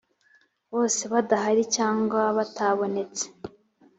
[0.73, 3.25] bose badahari cyangwa batabonetse